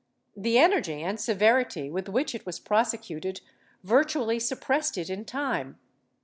^ 0.39 0.41
The 0.43 0.57
energy 0.57 1.03
and 1.03 1.19
severity 1.19 1.91
with 1.91 2.09
which 2.09 2.33
it 2.33 2.43
was 2.43 2.59
prosecuted 2.59 3.41
virtually 3.83 4.39
suppressed 4.39 4.97
it 4.97 5.11
in 5.11 5.25
time. 5.25 5.77